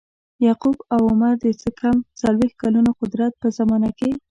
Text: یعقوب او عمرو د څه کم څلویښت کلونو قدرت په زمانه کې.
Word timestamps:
یعقوب 0.45 0.77
او 0.93 0.99
عمرو 1.11 1.41
د 1.43 1.45
څه 1.61 1.69
کم 1.79 1.95
څلویښت 2.19 2.55
کلونو 2.61 2.91
قدرت 3.01 3.33
په 3.41 3.47
زمانه 3.57 3.89
کې. 3.97 4.09